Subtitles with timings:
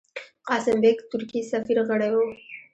[0.47, 2.23] قاسم بېګ، ترکی سفیر، غړی وو.